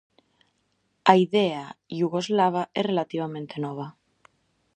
[1.11, 1.63] A idea
[1.99, 3.87] iugoslava é relativamente nova.